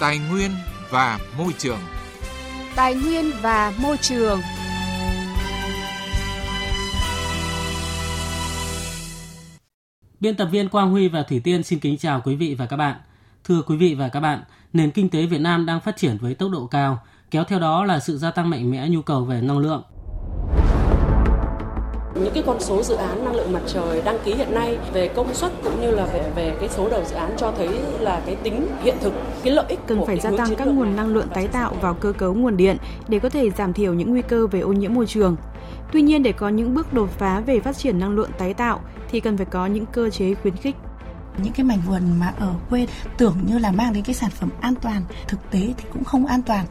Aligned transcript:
Tài 0.00 0.18
nguyên 0.18 0.50
và 0.90 1.18
môi 1.38 1.52
trường. 1.58 1.78
Tài 2.76 2.94
nguyên 2.94 3.30
và 3.42 3.72
môi 3.82 3.96
trường. 3.96 4.40
Biên 10.20 10.36
tập 10.36 10.48
viên 10.52 10.68
Quang 10.68 10.90
Huy 10.90 11.08
và 11.08 11.22
Thủy 11.22 11.40
Tiên 11.44 11.62
xin 11.62 11.78
kính 11.78 11.98
chào 11.98 12.20
quý 12.24 12.36
vị 12.36 12.54
và 12.54 12.66
các 12.66 12.76
bạn. 12.76 12.96
Thưa 13.44 13.62
quý 13.62 13.76
vị 13.76 13.94
và 13.94 14.08
các 14.08 14.20
bạn, 14.20 14.42
nền 14.72 14.90
kinh 14.90 15.08
tế 15.08 15.26
Việt 15.26 15.40
Nam 15.40 15.66
đang 15.66 15.80
phát 15.80 15.96
triển 15.96 16.18
với 16.20 16.34
tốc 16.34 16.50
độ 16.50 16.66
cao, 16.66 17.02
kéo 17.30 17.44
theo 17.44 17.58
đó 17.58 17.84
là 17.84 18.00
sự 18.00 18.18
gia 18.18 18.30
tăng 18.30 18.50
mạnh 18.50 18.70
mẽ 18.70 18.88
nhu 18.88 19.02
cầu 19.02 19.24
về 19.24 19.40
năng 19.40 19.58
lượng. 19.58 19.82
Những 22.22 22.32
cái 22.34 22.42
con 22.46 22.60
số 22.60 22.82
dự 22.82 22.94
án 22.94 23.24
năng 23.24 23.36
lượng 23.36 23.52
mặt 23.52 23.60
trời 23.66 24.02
đăng 24.04 24.18
ký 24.24 24.34
hiện 24.34 24.54
nay 24.54 24.78
về 24.92 25.08
công 25.08 25.34
suất 25.34 25.52
cũng 25.64 25.80
như 25.80 25.90
là 25.90 26.06
về 26.06 26.30
về 26.34 26.56
cái 26.60 26.68
số 26.68 26.88
đầu 26.90 27.04
dự 27.04 27.16
án 27.16 27.32
cho 27.36 27.52
thấy 27.56 27.68
là 27.98 28.22
cái 28.26 28.36
tính 28.36 28.66
hiện 28.82 28.96
thực, 29.00 29.12
cái 29.42 29.52
lợi 29.52 29.64
ích 29.68 29.78
cần 29.86 30.06
phải 30.06 30.20
gia 30.20 30.30
tăng 30.36 30.54
các 30.56 30.68
nguồn 30.68 30.96
năng 30.96 31.08
lượng 31.08 31.28
tái 31.34 31.48
tạo 31.48 31.74
vào 31.80 31.94
cơ 31.94 32.12
cấu 32.12 32.34
nguồn 32.34 32.56
điện 32.56 32.76
để 33.08 33.18
có 33.18 33.28
thể 33.28 33.50
giảm 33.50 33.72
thiểu 33.72 33.94
những 33.94 34.10
nguy 34.10 34.22
cơ 34.22 34.46
về 34.46 34.60
ô 34.60 34.72
nhiễm 34.72 34.94
môi 34.94 35.06
trường. 35.06 35.36
Tuy 35.92 36.02
nhiên 36.02 36.22
để 36.22 36.32
có 36.32 36.48
những 36.48 36.74
bước 36.74 36.92
đột 36.92 37.10
phá 37.18 37.40
về 37.40 37.60
phát 37.60 37.76
triển 37.76 37.98
năng 37.98 38.10
lượng 38.10 38.30
tái 38.38 38.54
tạo 38.54 38.80
thì 39.10 39.20
cần 39.20 39.36
phải 39.36 39.46
có 39.46 39.66
những 39.66 39.86
cơ 39.86 40.10
chế 40.10 40.34
khuyến 40.34 40.56
khích. 40.56 40.76
Những 41.42 41.52
cái 41.52 41.64
mảnh 41.64 41.80
vườn 41.86 42.02
mà 42.18 42.34
ở 42.40 42.54
quê 42.70 42.86
tưởng 43.18 43.36
như 43.46 43.58
là 43.58 43.72
mang 43.72 43.92
đến 43.92 44.04
cái 44.04 44.14
sản 44.14 44.30
phẩm 44.30 44.48
an 44.60 44.74
toàn 44.82 45.02
thực 45.28 45.50
tế 45.50 45.60
thì 45.76 45.84
cũng 45.92 46.04
không 46.04 46.26
an 46.26 46.42
toàn 46.42 46.66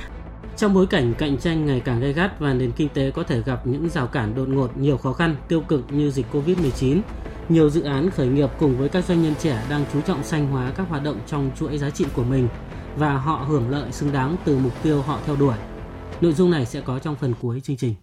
trong 0.59 0.73
bối 0.73 0.87
cảnh 0.87 1.13
cạnh 1.17 1.37
tranh 1.37 1.65
ngày 1.65 1.81
càng 1.85 1.99
gay 1.99 2.13
gắt 2.13 2.39
và 2.39 2.53
nền 2.53 2.71
kinh 2.71 2.89
tế 2.89 3.11
có 3.11 3.23
thể 3.23 3.41
gặp 3.41 3.67
những 3.67 3.89
rào 3.89 4.07
cản 4.07 4.35
đột 4.35 4.49
ngột, 4.49 4.77
nhiều 4.77 4.97
khó 4.97 5.13
khăn, 5.13 5.35
tiêu 5.47 5.61
cực 5.61 5.85
như 5.91 6.11
dịch 6.11 6.25
Covid-19, 6.33 7.01
nhiều 7.49 7.69
dự 7.69 7.81
án 7.81 8.11
khởi 8.11 8.27
nghiệp 8.27 8.49
cùng 8.59 8.77
với 8.77 8.89
các 8.89 9.05
doanh 9.05 9.23
nhân 9.23 9.33
trẻ 9.39 9.63
đang 9.69 9.85
chú 9.93 10.01
trọng 10.01 10.23
xanh 10.23 10.47
hóa 10.47 10.71
các 10.77 10.89
hoạt 10.89 11.03
động 11.03 11.19
trong 11.27 11.51
chuỗi 11.59 11.77
giá 11.77 11.89
trị 11.89 12.05
của 12.15 12.23
mình 12.23 12.47
và 12.95 13.13
họ 13.13 13.45
hưởng 13.47 13.69
lợi 13.69 13.91
xứng 13.91 14.11
đáng 14.11 14.35
từ 14.45 14.57
mục 14.57 14.73
tiêu 14.83 15.01
họ 15.01 15.19
theo 15.25 15.35
đuổi. 15.35 15.55
Nội 16.21 16.33
dung 16.33 16.51
này 16.51 16.65
sẽ 16.65 16.81
có 16.81 16.99
trong 16.99 17.15
phần 17.15 17.33
cuối 17.41 17.61
chương 17.63 17.77
trình. 17.77 17.95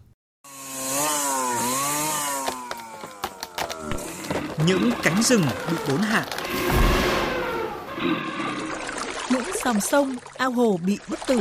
Những 4.67 4.91
cánh 5.03 5.23
rừng 5.23 5.43
bị 5.71 5.77
đốn 5.89 6.01
hạ. 6.01 6.27
Những 9.31 9.45
dòng 9.65 9.81
sông, 9.81 10.17
ao 10.37 10.51
hồ 10.51 10.79
bị 10.87 10.99
bức 11.11 11.19
tử 11.27 11.41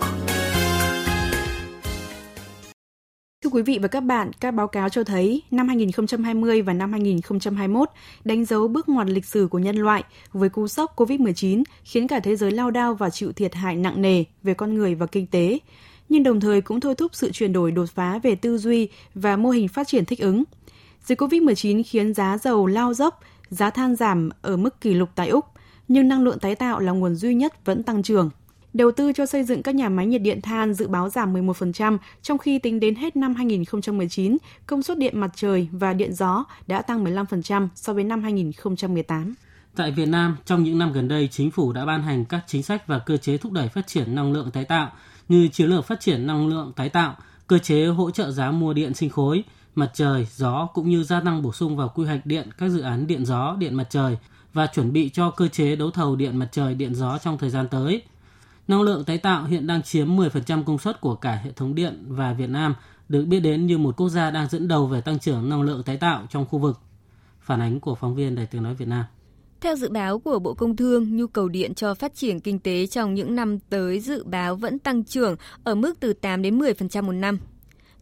Quý 3.51 3.61
vị 3.61 3.79
và 3.81 3.87
các 3.87 3.99
bạn, 3.99 4.31
các 4.39 4.51
báo 4.51 4.67
cáo 4.67 4.89
cho 4.89 5.03
thấy 5.03 5.41
năm 5.51 5.67
2020 5.67 6.61
và 6.61 6.73
năm 6.73 6.91
2021 6.91 7.89
đánh 8.23 8.45
dấu 8.45 8.67
bước 8.67 8.89
ngoặt 8.89 9.07
lịch 9.09 9.25
sử 9.25 9.47
của 9.51 9.59
nhân 9.59 9.75
loại 9.75 10.03
với 10.33 10.49
cú 10.49 10.67
sốc 10.67 10.93
COVID-19 10.95 11.63
khiến 11.83 12.07
cả 12.07 12.19
thế 12.19 12.35
giới 12.35 12.51
lao 12.51 12.71
đao 12.71 12.93
và 12.93 13.09
chịu 13.09 13.31
thiệt 13.31 13.55
hại 13.55 13.75
nặng 13.75 14.01
nề 14.01 14.23
về 14.43 14.53
con 14.53 14.73
người 14.73 14.95
và 14.95 15.05
kinh 15.05 15.27
tế, 15.27 15.59
nhưng 16.09 16.23
đồng 16.23 16.39
thời 16.39 16.61
cũng 16.61 16.79
thôi 16.79 16.95
thúc 16.95 17.15
sự 17.15 17.31
chuyển 17.31 17.53
đổi 17.53 17.71
đột 17.71 17.89
phá 17.89 18.19
về 18.23 18.35
tư 18.35 18.57
duy 18.57 18.89
và 19.15 19.37
mô 19.37 19.49
hình 19.49 19.67
phát 19.67 19.87
triển 19.87 20.05
thích 20.05 20.19
ứng. 20.19 20.43
Dịch 21.05 21.21
COVID-19 21.21 21.83
khiến 21.85 22.13
giá 22.13 22.37
dầu 22.37 22.67
lao 22.67 22.93
dốc, 22.93 23.19
giá 23.49 23.69
than 23.69 23.95
giảm 23.95 24.29
ở 24.41 24.57
mức 24.57 24.81
kỷ 24.81 24.93
lục 24.93 25.09
tại 25.15 25.29
Úc, 25.29 25.45
nhưng 25.87 26.07
năng 26.07 26.23
lượng 26.23 26.39
tái 26.39 26.55
tạo 26.55 26.79
là 26.79 26.91
nguồn 26.91 27.15
duy 27.15 27.35
nhất 27.35 27.65
vẫn 27.65 27.83
tăng 27.83 28.03
trưởng– 28.03 28.29
Đầu 28.73 28.91
tư 28.91 29.11
cho 29.13 29.25
xây 29.25 29.43
dựng 29.43 29.63
các 29.63 29.75
nhà 29.75 29.89
máy 29.89 30.05
nhiệt 30.05 30.21
điện 30.21 30.41
than 30.41 30.73
dự 30.73 30.87
báo 30.87 31.09
giảm 31.09 31.33
11%, 31.33 31.97
trong 32.21 32.37
khi 32.37 32.59
tính 32.59 32.79
đến 32.79 32.95
hết 32.95 33.15
năm 33.15 33.35
2019, 33.35 34.37
công 34.65 34.83
suất 34.83 34.97
điện 34.97 35.19
mặt 35.19 35.31
trời 35.35 35.67
và 35.71 35.93
điện 35.93 36.13
gió 36.13 36.45
đã 36.67 36.81
tăng 36.81 37.03
15% 37.03 37.67
so 37.75 37.93
với 37.93 38.03
năm 38.03 38.23
2018. 38.23 39.33
Tại 39.75 39.91
Việt 39.91 40.05
Nam, 40.05 40.37
trong 40.45 40.63
những 40.63 40.77
năm 40.77 40.91
gần 40.93 41.07
đây, 41.07 41.27
chính 41.31 41.51
phủ 41.51 41.73
đã 41.73 41.85
ban 41.85 42.03
hành 42.03 42.25
các 42.25 42.43
chính 42.47 42.63
sách 42.63 42.87
và 42.87 42.99
cơ 42.99 43.17
chế 43.17 43.37
thúc 43.37 43.51
đẩy 43.51 43.67
phát 43.67 43.87
triển 43.87 44.15
năng 44.15 44.33
lượng 44.33 44.51
tái 44.51 44.65
tạo 44.65 44.91
như 45.29 45.47
chiến 45.47 45.69
lược 45.69 45.85
phát 45.85 45.99
triển 45.99 46.27
năng 46.27 46.47
lượng 46.47 46.71
tái 46.75 46.89
tạo, 46.89 47.15
cơ 47.47 47.57
chế 47.57 47.85
hỗ 47.85 48.11
trợ 48.11 48.31
giá 48.31 48.51
mua 48.51 48.73
điện 48.73 48.93
sinh 48.93 49.09
khối, 49.09 49.43
mặt 49.75 49.91
trời, 49.93 50.27
gió 50.35 50.67
cũng 50.73 50.89
như 50.89 51.03
gia 51.03 51.21
tăng 51.21 51.41
bổ 51.41 51.53
sung 51.53 51.77
vào 51.77 51.91
quy 51.95 52.05
hoạch 52.05 52.25
điện 52.25 52.49
các 52.57 52.69
dự 52.69 52.81
án 52.81 53.07
điện 53.07 53.25
gió, 53.25 53.55
điện 53.59 53.75
mặt 53.75 53.87
trời 53.89 54.17
và 54.53 54.67
chuẩn 54.67 54.93
bị 54.93 55.09
cho 55.09 55.31
cơ 55.31 55.47
chế 55.47 55.75
đấu 55.75 55.91
thầu 55.91 56.15
điện 56.15 56.37
mặt 56.37 56.47
trời, 56.51 56.75
điện 56.75 56.95
gió 56.95 57.17
trong 57.17 57.37
thời 57.37 57.49
gian 57.49 57.67
tới. 57.67 58.01
Năng 58.71 58.81
lượng 58.81 59.03
tái 59.03 59.17
tạo 59.17 59.45
hiện 59.45 59.67
đang 59.67 59.83
chiếm 59.83 60.07
10% 60.07 60.63
công 60.63 60.77
suất 60.77 61.01
của 61.01 61.15
cả 61.15 61.35
hệ 61.43 61.51
thống 61.51 61.75
điện 61.75 62.03
và 62.07 62.33
Việt 62.33 62.49
Nam 62.49 62.75
được 63.09 63.25
biết 63.25 63.39
đến 63.39 63.67
như 63.67 63.77
một 63.77 63.97
quốc 63.97 64.09
gia 64.09 64.31
đang 64.31 64.47
dẫn 64.49 64.67
đầu 64.67 64.87
về 64.87 65.01
tăng 65.01 65.19
trưởng 65.19 65.49
năng 65.49 65.61
lượng 65.61 65.83
tái 65.83 65.97
tạo 65.97 66.27
trong 66.29 66.45
khu 66.45 66.59
vực. 66.59 66.79
Phản 67.41 67.61
ánh 67.61 67.79
của 67.79 67.95
phóng 67.95 68.15
viên 68.15 68.35
Đài 68.35 68.45
Tiếng 68.45 68.63
Nói 68.63 68.75
Việt 68.75 68.87
Nam. 68.87 69.05
Theo 69.61 69.75
dự 69.75 69.89
báo 69.89 70.19
của 70.19 70.39
Bộ 70.39 70.53
Công 70.53 70.75
Thương, 70.75 71.17
nhu 71.17 71.27
cầu 71.27 71.47
điện 71.47 71.73
cho 71.73 71.93
phát 71.93 72.15
triển 72.15 72.39
kinh 72.39 72.59
tế 72.59 72.87
trong 72.87 73.13
những 73.13 73.35
năm 73.35 73.59
tới 73.59 73.99
dự 73.99 74.23
báo 74.23 74.55
vẫn 74.55 74.79
tăng 74.79 75.03
trưởng 75.03 75.35
ở 75.63 75.75
mức 75.75 75.99
từ 75.99 76.13
8 76.13 76.41
đến 76.41 76.59
10% 76.59 77.03
một 77.03 77.11
năm. 77.11 77.39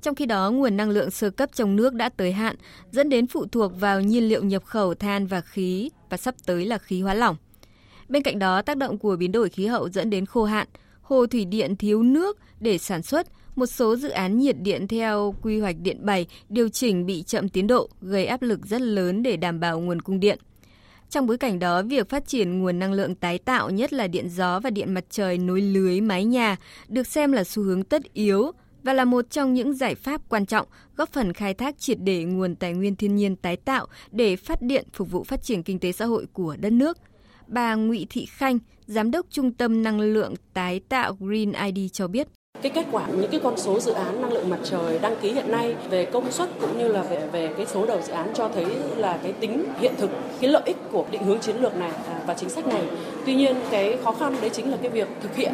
Trong 0.01 0.15
khi 0.15 0.25
đó, 0.25 0.51
nguồn 0.51 0.77
năng 0.77 0.89
lượng 0.89 1.11
sơ 1.11 1.29
cấp 1.29 1.49
trong 1.53 1.75
nước 1.75 1.93
đã 1.93 2.09
tới 2.09 2.31
hạn, 2.31 2.55
dẫn 2.91 3.09
đến 3.09 3.27
phụ 3.27 3.45
thuộc 3.51 3.79
vào 3.79 4.01
nhiên 4.01 4.23
liệu 4.23 4.43
nhập 4.43 4.65
khẩu 4.65 4.93
than 4.93 5.27
và 5.27 5.41
khí 5.41 5.89
và 6.09 6.17
sắp 6.17 6.35
tới 6.45 6.65
là 6.65 6.77
khí 6.77 7.01
hóa 7.01 7.13
lỏng. 7.13 7.35
Bên 8.09 8.23
cạnh 8.23 8.39
đó, 8.39 8.61
tác 8.61 8.77
động 8.77 8.97
của 8.97 9.15
biến 9.15 9.31
đổi 9.31 9.49
khí 9.49 9.65
hậu 9.65 9.89
dẫn 9.89 10.09
đến 10.09 10.25
khô 10.25 10.43
hạn, 10.43 10.67
hồ 11.01 11.25
thủy 11.25 11.45
điện 11.45 11.75
thiếu 11.75 12.03
nước 12.03 12.37
để 12.59 12.77
sản 12.77 13.01
xuất, 13.01 13.27
một 13.55 13.65
số 13.65 13.95
dự 13.95 14.09
án 14.09 14.37
nhiệt 14.37 14.55
điện 14.59 14.87
theo 14.87 15.35
quy 15.41 15.59
hoạch 15.59 15.75
điện 15.81 16.05
7 16.05 16.27
điều 16.49 16.69
chỉnh 16.69 17.05
bị 17.05 17.23
chậm 17.23 17.49
tiến 17.49 17.67
độ, 17.67 17.89
gây 18.01 18.25
áp 18.25 18.41
lực 18.41 18.65
rất 18.65 18.81
lớn 18.81 19.23
để 19.23 19.37
đảm 19.37 19.59
bảo 19.59 19.79
nguồn 19.79 20.01
cung 20.01 20.19
điện. 20.19 20.39
Trong 21.09 21.27
bối 21.27 21.37
cảnh 21.37 21.59
đó, 21.59 21.81
việc 21.81 22.09
phát 22.09 22.27
triển 22.27 22.59
nguồn 22.59 22.79
năng 22.79 22.93
lượng 22.93 23.15
tái 23.15 23.37
tạo 23.37 23.69
nhất 23.69 23.93
là 23.93 24.07
điện 24.07 24.29
gió 24.29 24.59
và 24.59 24.69
điện 24.69 24.93
mặt 24.93 25.05
trời 25.09 25.37
nối 25.37 25.61
lưới 25.61 26.01
mái 26.01 26.25
nhà 26.25 26.57
được 26.87 27.07
xem 27.07 27.31
là 27.31 27.43
xu 27.43 27.63
hướng 27.63 27.83
tất 27.83 28.13
yếu 28.13 28.51
và 28.83 28.93
là 28.93 29.05
một 29.05 29.29
trong 29.29 29.53
những 29.53 29.73
giải 29.73 29.95
pháp 29.95 30.21
quan 30.29 30.45
trọng 30.45 30.67
góp 30.95 31.09
phần 31.11 31.33
khai 31.33 31.53
thác 31.53 31.79
triệt 31.79 31.97
để 32.01 32.23
nguồn 32.23 32.55
tài 32.55 32.73
nguyên 32.73 32.95
thiên 32.95 33.15
nhiên 33.15 33.35
tái 33.35 33.55
tạo 33.55 33.87
để 34.11 34.35
phát 34.35 34.61
điện 34.61 34.85
phục 34.93 35.11
vụ 35.11 35.23
phát 35.23 35.43
triển 35.43 35.63
kinh 35.63 35.79
tế 35.79 35.91
xã 35.91 36.05
hội 36.05 36.25
của 36.33 36.55
đất 36.59 36.71
nước– 36.71 36.97
Bà 37.51 37.75
Ngụy 37.75 38.07
Thị 38.09 38.25
Khanh, 38.25 38.59
Giám 38.87 39.11
đốc 39.11 39.25
Trung 39.29 39.51
tâm 39.51 39.83
Năng 39.83 39.99
lượng 39.99 40.33
tái 40.53 40.81
tạo 40.89 41.17
Green 41.19 41.53
ID 41.73 41.91
cho 41.93 42.07
biết. 42.07 42.27
Cái 42.61 42.71
kết 42.75 42.85
quả 42.91 43.07
những 43.07 43.31
cái 43.31 43.39
con 43.43 43.57
số 43.57 43.79
dự 43.79 43.91
án 43.91 44.21
năng 44.21 44.33
lượng 44.33 44.49
mặt 44.49 44.59
trời 44.63 44.99
đăng 44.99 45.15
ký 45.21 45.33
hiện 45.33 45.51
nay 45.51 45.75
về 45.89 46.05
công 46.05 46.31
suất 46.31 46.49
cũng 46.61 46.77
như 46.77 46.87
là 46.87 47.03
về 47.03 47.27
về 47.31 47.53
cái 47.57 47.65
số 47.65 47.85
đầu 47.85 48.01
dự 48.01 48.13
án 48.13 48.31
cho 48.33 48.49
thấy 48.53 48.65
là 48.97 49.19
cái 49.23 49.33
tính 49.33 49.65
hiện 49.79 49.93
thực, 49.97 50.09
cái 50.41 50.49
lợi 50.49 50.61
ích 50.65 50.77
của 50.91 51.05
định 51.11 51.23
hướng 51.23 51.39
chiến 51.39 51.55
lược 51.61 51.75
này 51.75 51.91
à, 52.07 52.21
và 52.27 52.33
chính 52.33 52.49
sách 52.49 52.67
này. 52.67 52.83
Tuy 53.25 53.35
nhiên 53.35 53.55
cái 53.71 53.97
khó 54.03 54.11
khăn 54.11 54.35
đấy 54.41 54.49
chính 54.49 54.71
là 54.71 54.77
cái 54.81 54.89
việc 54.89 55.07
thực 55.21 55.35
hiện 55.35 55.53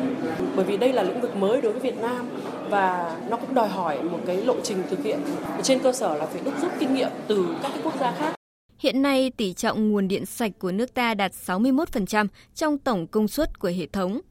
bởi 0.55 0.65
vì 0.65 0.77
đây 0.77 0.93
là 0.93 1.03
lĩnh 1.03 1.21
vực 1.21 1.35
mới 1.35 1.61
đối 1.61 1.71
với 1.71 1.81
Việt 1.81 1.97
Nam 1.97 2.29
và 2.69 3.17
nó 3.29 3.37
cũng 3.37 3.53
đòi 3.53 3.67
hỏi 3.67 4.03
một 4.03 4.19
cái 4.25 4.37
lộ 4.37 4.55
trình 4.63 4.77
thực 4.89 5.03
hiện 5.03 5.19
trên 5.63 5.79
cơ 5.79 5.91
sở 5.91 6.15
là 6.17 6.25
phải 6.25 6.41
đúc 6.45 6.53
rút 6.61 6.71
kinh 6.79 6.93
nghiệm 6.93 7.09
từ 7.27 7.45
các 7.63 7.71
cái 7.73 7.81
quốc 7.83 7.99
gia 7.99 8.11
khác 8.11 8.35
Hiện 8.79 9.01
nay, 9.01 9.31
tỷ 9.37 9.53
trọng 9.53 9.89
nguồn 9.89 10.07
điện 10.07 10.25
sạch 10.25 10.51
của 10.59 10.71
nước 10.71 10.93
ta 10.93 11.13
đạt 11.13 11.31
61% 11.47 12.27
trong 12.55 12.77
tổng 12.77 13.07
công 13.07 13.27
suất 13.27 13.59
của 13.59 13.71
hệ 13.77 13.87
thống. 13.87 14.21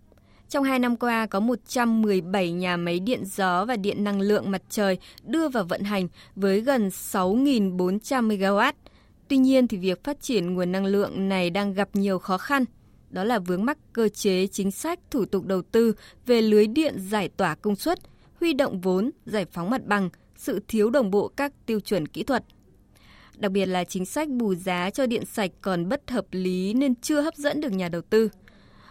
Trong 0.48 0.64
hai 0.64 0.78
năm 0.78 0.96
qua, 0.96 1.26
có 1.26 1.40
117 1.40 2.52
nhà 2.52 2.76
máy 2.76 3.00
điện 3.00 3.24
gió 3.24 3.64
và 3.64 3.76
điện 3.76 4.04
năng 4.04 4.20
lượng 4.20 4.50
mặt 4.50 4.62
trời 4.70 4.98
đưa 5.24 5.48
vào 5.48 5.64
vận 5.64 5.82
hành 5.82 6.08
với 6.36 6.60
gần 6.60 6.88
6.400 6.88 7.98
MW. 8.28 8.72
Tuy 9.28 9.36
nhiên, 9.36 9.68
thì 9.68 9.76
việc 9.76 10.04
phát 10.04 10.20
triển 10.20 10.54
nguồn 10.54 10.72
năng 10.72 10.86
lượng 10.86 11.28
này 11.28 11.50
đang 11.50 11.74
gặp 11.74 11.88
nhiều 11.92 12.18
khó 12.18 12.38
khăn. 12.38 12.64
Đó 13.10 13.24
là 13.24 13.38
vướng 13.38 13.64
mắc 13.64 13.78
cơ 13.92 14.08
chế 14.08 14.46
chính 14.46 14.70
sách 14.70 14.98
thủ 15.10 15.24
tục 15.24 15.44
đầu 15.46 15.62
tư 15.62 15.94
về 16.26 16.42
lưới 16.42 16.66
điện 16.66 16.94
giải 16.98 17.28
tỏa 17.28 17.54
công 17.54 17.76
suất, 17.76 17.98
huy 18.40 18.52
động 18.52 18.80
vốn, 18.80 19.10
giải 19.26 19.44
phóng 19.52 19.70
mặt 19.70 19.86
bằng, 19.86 20.10
sự 20.36 20.60
thiếu 20.68 20.90
đồng 20.90 21.10
bộ 21.10 21.28
các 21.28 21.52
tiêu 21.66 21.80
chuẩn 21.80 22.08
kỹ 22.08 22.22
thuật 22.22 22.44
Đặc 23.36 23.52
biệt 23.52 23.66
là 23.66 23.84
chính 23.84 24.04
sách 24.04 24.28
bù 24.28 24.54
giá 24.54 24.90
cho 24.90 25.06
điện 25.06 25.24
sạch 25.24 25.50
còn 25.60 25.88
bất 25.88 26.10
hợp 26.10 26.26
lý 26.30 26.74
nên 26.74 26.94
chưa 26.94 27.20
hấp 27.20 27.34
dẫn 27.36 27.60
được 27.60 27.72
nhà 27.72 27.88
đầu 27.88 28.02
tư. 28.02 28.28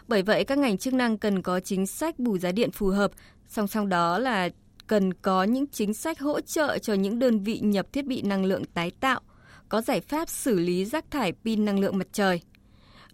Bởi 0.08 0.22
vậy 0.22 0.44
các 0.44 0.58
ngành 0.58 0.78
chức 0.78 0.94
năng 0.94 1.18
cần 1.18 1.42
có 1.42 1.60
chính 1.60 1.86
sách 1.88 2.20
bù 2.20 2.38
giá 2.38 2.52
điện 2.52 2.72
phù 2.72 2.88
hợp, 2.88 3.12
song 3.48 3.68
song 3.68 3.90
đó 3.90 4.20
là 4.20 4.50
cần 4.88 5.14
có 5.14 5.44
những 5.44 5.68
chính 5.68 5.94
sách 5.94 6.20
hỗ 6.20 6.42
trợ 6.42 6.78
cho 6.78 6.94
những 6.94 7.20
đơn 7.20 7.40
vị 7.40 7.60
nhập 7.60 7.94
thiết 7.94 8.06
bị 8.06 8.22
năng 8.22 8.46
lượng 8.46 8.66
tái 8.66 8.92
tạo, 9.00 9.22
có 9.70 9.82
giải 9.82 10.02
pháp 10.02 10.30
xử 10.30 10.60
lý 10.60 10.86
rác 10.86 11.12
thải 11.12 11.34
pin 11.46 11.66
năng 11.66 11.80
lượng 11.80 11.98
mặt 11.98 12.08
trời. 12.12 12.42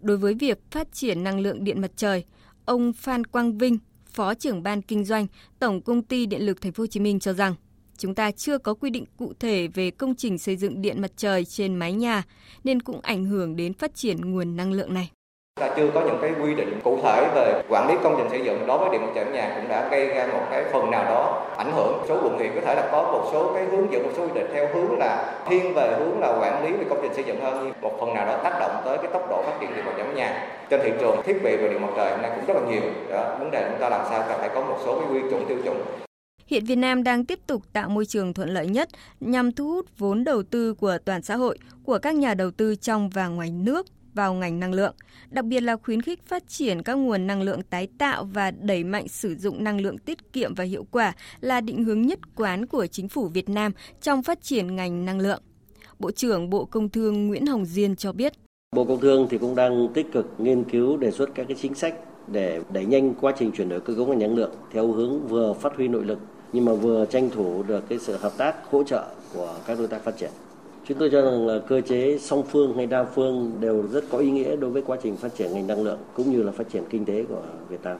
Đối 0.00 0.16
với 0.16 0.34
việc 0.34 0.58
phát 0.70 0.92
triển 0.92 1.24
năng 1.24 1.40
lượng 1.40 1.64
điện 1.64 1.80
mặt 1.80 1.90
trời, 1.96 2.24
ông 2.64 2.92
Phan 2.92 3.24
Quang 3.24 3.58
Vinh, 3.58 3.78
Phó 4.12 4.34
trưởng 4.34 4.62
ban 4.62 4.82
kinh 4.82 5.04
doanh 5.04 5.26
Tổng 5.58 5.80
công 5.82 6.02
ty 6.02 6.26
Điện 6.26 6.46
lực 6.46 6.60
Thành 6.60 6.72
phố 6.72 6.82
Hồ 6.82 6.86
Chí 6.86 7.00
Minh 7.00 7.20
cho 7.20 7.32
rằng 7.32 7.54
chúng 8.00 8.14
ta 8.14 8.30
chưa 8.30 8.58
có 8.58 8.74
quy 8.74 8.90
định 8.90 9.04
cụ 9.18 9.32
thể 9.40 9.68
về 9.74 9.90
công 9.90 10.14
trình 10.14 10.38
xây 10.38 10.56
dựng 10.56 10.82
điện 10.82 11.00
mặt 11.02 11.10
trời 11.16 11.44
trên 11.44 11.76
mái 11.76 11.92
nhà, 11.92 12.22
nên 12.64 12.82
cũng 12.82 13.00
ảnh 13.02 13.24
hưởng 13.24 13.56
đến 13.56 13.74
phát 13.74 13.94
triển 13.94 14.32
nguồn 14.32 14.56
năng 14.56 14.72
lượng 14.72 14.94
này. 14.94 15.10
Ta 15.60 15.74
chưa 15.76 15.90
có 15.94 16.00
những 16.00 16.18
cái 16.22 16.30
quy 16.42 16.54
định 16.54 16.80
cụ 16.84 16.98
thể 17.02 17.28
về 17.34 17.62
quản 17.68 17.88
lý 17.88 17.94
công 18.02 18.14
trình 18.18 18.30
xây 18.30 18.44
dựng 18.44 18.66
đối 18.66 18.78
với 18.78 18.88
điện 18.92 19.00
mặt 19.06 19.12
trời 19.14 19.24
nhà 19.24 19.52
cũng 19.56 19.68
đã 19.68 19.88
gây 19.90 20.06
ra 20.06 20.26
một 20.26 20.46
cái 20.50 20.64
phần 20.72 20.90
nào 20.90 21.04
đó 21.04 21.46
ảnh 21.56 21.72
hưởng. 21.72 22.04
Số 22.08 22.20
quận 22.22 22.36
huyện 22.36 22.52
có 22.54 22.60
thể 22.60 22.74
là 22.74 22.88
có 22.92 23.02
một 23.02 23.28
số 23.32 23.52
cái 23.54 23.64
hướng 23.64 23.92
dẫn 23.92 24.02
một 24.02 24.10
số 24.16 24.26
quy 24.26 24.32
định 24.34 24.46
theo 24.52 24.68
hướng 24.74 24.98
là 24.98 25.42
thiên 25.48 25.74
về 25.74 25.96
hướng 25.98 26.20
là 26.20 26.38
quản 26.40 26.64
lý 26.64 26.72
về 26.72 26.84
công 26.90 26.98
trình 27.02 27.14
xây 27.14 27.24
dựng 27.24 27.40
hơn 27.40 27.60
nhưng 27.64 27.74
một 27.80 27.96
phần 28.00 28.14
nào 28.14 28.26
đó 28.26 28.40
tác 28.44 28.58
động 28.60 28.82
tới 28.84 28.98
cái 28.98 29.06
tốc 29.12 29.26
độ 29.30 29.42
phát 29.42 29.52
triển 29.60 29.70
điện 29.76 29.84
mặt 29.84 29.92
trời 29.96 30.14
nhà. 30.14 30.48
Trên 30.70 30.80
thị 30.84 30.92
trường 31.00 31.22
thiết 31.24 31.42
bị 31.44 31.56
về 31.56 31.68
điện 31.68 31.82
mặt 31.82 31.92
trời 31.96 32.10
hôm 32.10 32.22
nay 32.22 32.30
cũng 32.36 32.44
rất 32.46 32.54
là 32.62 32.70
nhiều. 32.70 32.82
Đó 33.10 33.36
vấn 33.38 33.50
đề 33.50 33.68
chúng 33.70 33.80
ta 33.80 33.88
làm 33.88 34.06
sao 34.10 34.24
cần 34.28 34.38
phải 34.40 34.50
có 34.54 34.60
một 34.60 34.78
số 34.84 35.00
cái 35.00 35.08
quy 35.12 35.30
chuẩn 35.30 35.46
tiêu 35.46 35.58
chuẩn. 35.64 35.76
Hiện 36.50 36.64
Việt 36.64 36.76
Nam 36.76 37.02
đang 37.02 37.24
tiếp 37.24 37.38
tục 37.46 37.62
tạo 37.72 37.88
môi 37.88 38.06
trường 38.06 38.34
thuận 38.34 38.48
lợi 38.48 38.66
nhất 38.66 38.88
nhằm 39.20 39.52
thu 39.52 39.70
hút 39.70 39.98
vốn 39.98 40.24
đầu 40.24 40.42
tư 40.42 40.74
của 40.74 40.98
toàn 41.04 41.22
xã 41.22 41.36
hội, 41.36 41.58
của 41.84 41.98
các 41.98 42.14
nhà 42.14 42.34
đầu 42.34 42.50
tư 42.50 42.74
trong 42.74 43.08
và 43.08 43.28
ngoài 43.28 43.50
nước 43.50 43.86
vào 44.14 44.34
ngành 44.34 44.60
năng 44.60 44.72
lượng, 44.72 44.94
đặc 45.30 45.44
biệt 45.44 45.60
là 45.60 45.76
khuyến 45.76 46.02
khích 46.02 46.26
phát 46.26 46.48
triển 46.48 46.82
các 46.82 46.94
nguồn 46.94 47.26
năng 47.26 47.42
lượng 47.42 47.62
tái 47.62 47.88
tạo 47.98 48.24
và 48.24 48.50
đẩy 48.50 48.84
mạnh 48.84 49.08
sử 49.08 49.34
dụng 49.34 49.64
năng 49.64 49.80
lượng 49.80 49.98
tiết 49.98 50.32
kiệm 50.32 50.54
và 50.54 50.64
hiệu 50.64 50.86
quả 50.90 51.12
là 51.40 51.60
định 51.60 51.84
hướng 51.84 52.02
nhất 52.02 52.18
quán 52.34 52.66
của 52.66 52.86
chính 52.86 53.08
phủ 53.08 53.28
Việt 53.28 53.48
Nam 53.48 53.72
trong 54.02 54.22
phát 54.22 54.42
triển 54.42 54.76
ngành 54.76 55.04
năng 55.04 55.20
lượng. 55.20 55.42
Bộ 55.98 56.10
trưởng 56.10 56.50
Bộ 56.50 56.64
Công 56.64 56.88
Thương 56.88 57.26
Nguyễn 57.26 57.46
Hồng 57.46 57.64
Diên 57.64 57.96
cho 57.96 58.12
biết. 58.12 58.32
Bộ 58.76 58.84
Công 58.84 59.00
Thương 59.00 59.26
thì 59.30 59.38
cũng 59.38 59.54
đang 59.54 59.88
tích 59.94 60.06
cực 60.12 60.26
nghiên 60.38 60.64
cứu 60.64 60.96
đề 60.96 61.10
xuất 61.10 61.34
các 61.34 61.44
cái 61.48 61.56
chính 61.60 61.74
sách 61.74 61.94
để 62.28 62.60
đẩy 62.72 62.86
nhanh 62.86 63.14
quá 63.14 63.32
trình 63.38 63.52
chuyển 63.52 63.68
đổi 63.68 63.80
cơ 63.80 63.94
cấu 63.94 64.06
ngành 64.06 64.18
năng 64.18 64.34
lượng 64.34 64.54
theo 64.72 64.92
hướng 64.92 65.28
vừa 65.28 65.52
phát 65.52 65.76
huy 65.76 65.88
nội 65.88 66.04
lực 66.04 66.18
nhưng 66.52 66.64
mà 66.64 66.72
vừa 66.72 67.06
tranh 67.06 67.30
thủ 67.30 67.62
được 67.62 67.88
cái 67.88 67.98
sự 67.98 68.16
hợp 68.16 68.32
tác, 68.36 68.70
hỗ 68.70 68.82
trợ 68.82 69.04
của 69.34 69.54
các 69.66 69.78
đối 69.78 69.86
tác 69.86 70.04
phát 70.04 70.16
triển. 70.16 70.30
Chúng 70.88 70.98
tôi 70.98 71.10
cho 71.12 71.22
rằng 71.22 71.46
là 71.46 71.58
cơ 71.68 71.80
chế 71.80 72.18
song 72.18 72.42
phương 72.50 72.76
hay 72.76 72.86
đa 72.86 73.04
phương 73.04 73.52
đều 73.60 73.82
rất 73.92 74.04
có 74.10 74.18
ý 74.18 74.30
nghĩa 74.30 74.56
đối 74.56 74.70
với 74.70 74.82
quá 74.82 74.98
trình 75.02 75.16
phát 75.16 75.34
triển 75.38 75.52
ngành 75.52 75.66
năng 75.66 75.82
lượng 75.82 75.98
cũng 76.14 76.32
như 76.32 76.42
là 76.42 76.52
phát 76.52 76.64
triển 76.72 76.82
kinh 76.90 77.04
tế 77.04 77.24
của 77.28 77.42
Việt 77.68 77.82
Nam. 77.82 77.98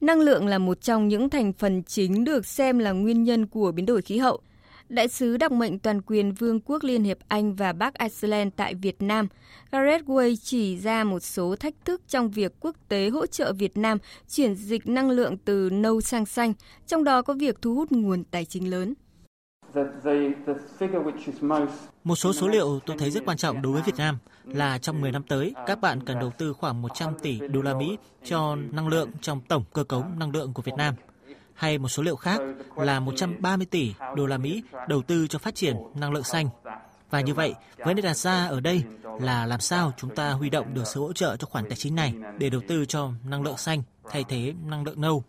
Năng 0.00 0.20
lượng 0.20 0.46
là 0.46 0.58
một 0.58 0.80
trong 0.80 1.08
những 1.08 1.30
thành 1.30 1.52
phần 1.52 1.82
chính 1.82 2.24
được 2.24 2.46
xem 2.46 2.78
là 2.78 2.92
nguyên 2.92 3.24
nhân 3.24 3.46
của 3.46 3.72
biến 3.72 3.86
đổi 3.86 4.02
khí 4.02 4.18
hậu. 4.18 4.40
Đại 4.88 5.08
sứ 5.08 5.36
đặc 5.36 5.52
mệnh 5.52 5.78
toàn 5.78 6.00
quyền 6.02 6.32
Vương 6.32 6.60
quốc 6.60 6.82
Liên 6.82 7.04
hiệp 7.04 7.18
Anh 7.28 7.54
và 7.54 7.72
Bắc 7.72 7.98
Iceland 7.98 8.52
tại 8.56 8.74
Việt 8.74 9.02
Nam, 9.02 9.28
Gareth 9.70 10.04
Way 10.04 10.36
chỉ 10.42 10.78
ra 10.78 11.04
một 11.04 11.20
số 11.20 11.56
thách 11.56 11.74
thức 11.84 12.02
trong 12.08 12.30
việc 12.30 12.52
quốc 12.60 12.76
tế 12.88 13.08
hỗ 13.08 13.26
trợ 13.26 13.52
Việt 13.52 13.76
Nam 13.76 13.98
chuyển 14.28 14.54
dịch 14.54 14.86
năng 14.86 15.10
lượng 15.10 15.36
từ 15.44 15.70
nâu 15.72 16.00
sang 16.00 16.26
xanh, 16.26 16.52
trong 16.86 17.04
đó 17.04 17.22
có 17.22 17.34
việc 17.34 17.62
thu 17.62 17.74
hút 17.74 17.92
nguồn 17.92 18.24
tài 18.24 18.44
chính 18.44 18.70
lớn. 18.70 18.94
Một 22.04 22.16
số 22.16 22.32
số 22.32 22.48
liệu 22.48 22.80
tôi 22.86 22.96
thấy 22.98 23.10
rất 23.10 23.24
quan 23.26 23.36
trọng 23.36 23.62
đối 23.62 23.72
với 23.72 23.82
Việt 23.82 23.96
Nam 23.96 24.18
là 24.44 24.78
trong 24.78 25.00
10 25.00 25.12
năm 25.12 25.22
tới, 25.28 25.54
các 25.66 25.80
bạn 25.80 26.04
cần 26.04 26.18
đầu 26.18 26.30
tư 26.38 26.52
khoảng 26.52 26.82
100 26.82 27.12
tỷ 27.22 27.38
đô 27.52 27.62
la 27.62 27.74
Mỹ 27.74 27.96
cho 28.24 28.56
năng 28.70 28.88
lượng 28.88 29.10
trong 29.20 29.40
tổng 29.48 29.64
cơ 29.72 29.84
cấu 29.84 30.04
năng 30.16 30.30
lượng 30.30 30.52
của 30.54 30.62
Việt 30.62 30.74
Nam. 30.76 30.94
Hay 31.58 31.78
một 31.78 31.88
số 31.88 32.02
liệu 32.02 32.16
khác 32.16 32.40
là 32.76 33.00
130 33.00 33.66
tỷ 33.70 33.94
đô 34.16 34.26
la 34.26 34.38
Mỹ 34.38 34.62
đầu 34.88 35.02
tư 35.02 35.26
cho 35.26 35.38
phát 35.38 35.54
triển 35.54 35.76
năng 35.94 36.12
lượng 36.12 36.24
xanh. 36.24 36.48
Và 37.10 37.20
như 37.20 37.34
vậy, 37.34 37.54
vấn 37.78 37.96
đề 37.96 38.02
đặt 38.02 38.16
ra 38.16 38.46
ở 38.46 38.60
đây 38.60 38.82
là 39.20 39.46
làm 39.46 39.60
sao 39.60 39.92
chúng 39.96 40.14
ta 40.14 40.30
huy 40.30 40.50
động 40.50 40.74
được 40.74 40.86
sự 40.86 41.00
hỗ 41.00 41.12
trợ 41.12 41.36
cho 41.36 41.46
khoản 41.46 41.64
tài 41.68 41.76
chính 41.76 41.94
này 41.94 42.14
để 42.38 42.50
đầu 42.50 42.60
tư 42.68 42.84
cho 42.84 43.10
năng 43.24 43.42
lượng 43.42 43.56
xanh 43.56 43.82
thay 44.10 44.24
thế 44.28 44.54
năng 44.64 44.84
lượng 44.84 45.00
nâu. 45.00 45.24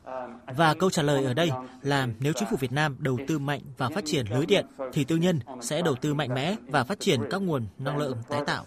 Và 0.55 0.73
câu 0.73 0.89
trả 0.89 1.01
lời 1.01 1.25
ở 1.25 1.33
đây 1.33 1.51
là 1.81 2.07
nếu 2.19 2.33
chính 2.35 2.49
phủ 2.51 2.57
Việt 2.59 2.71
Nam 2.71 2.95
đầu 2.99 3.17
tư 3.27 3.39
mạnh 3.39 3.61
và 3.77 3.89
phát 3.89 4.03
triển 4.05 4.25
lưới 4.29 4.45
điện 4.45 4.65
thì 4.93 5.03
tư 5.03 5.15
nhân 5.15 5.39
sẽ 5.61 5.81
đầu 5.81 5.95
tư 5.95 6.13
mạnh 6.13 6.33
mẽ 6.33 6.55
và 6.67 6.83
phát 6.83 6.99
triển 6.99 7.21
các 7.29 7.41
nguồn 7.41 7.67
năng 7.77 7.97
lượng 7.97 8.17
tái 8.29 8.41
tạo. 8.45 8.65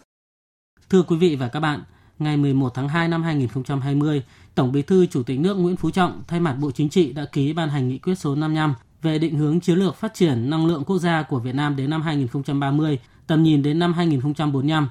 Thưa 0.90 1.02
quý 1.02 1.16
vị 1.16 1.36
và 1.36 1.48
các 1.48 1.60
bạn, 1.60 1.82
ngày 2.22 2.36
11 2.36 2.74
tháng 2.74 2.88
2 2.88 3.08
năm 3.08 3.22
2020, 3.22 4.22
Tổng 4.54 4.72
Bí 4.72 4.82
thư 4.82 5.06
Chủ 5.06 5.22
tịch 5.22 5.40
nước 5.40 5.54
Nguyễn 5.54 5.76
Phú 5.76 5.90
Trọng 5.90 6.22
thay 6.28 6.40
mặt 6.40 6.56
Bộ 6.60 6.70
Chính 6.70 6.88
trị 6.88 7.12
đã 7.12 7.24
ký 7.24 7.52
ban 7.52 7.68
hành 7.68 7.88
nghị 7.88 7.98
quyết 7.98 8.14
số 8.14 8.34
55 8.34 8.74
về 9.02 9.18
định 9.18 9.36
hướng 9.36 9.60
chiến 9.60 9.78
lược 9.78 9.96
phát 9.96 10.14
triển 10.14 10.50
năng 10.50 10.66
lượng 10.66 10.84
quốc 10.84 10.98
gia 10.98 11.22
của 11.22 11.38
Việt 11.38 11.54
Nam 11.54 11.76
đến 11.76 11.90
năm 11.90 12.02
2030, 12.02 12.98
tầm 13.26 13.42
nhìn 13.42 13.62
đến 13.62 13.78
năm 13.78 13.92
2045. 13.92 14.88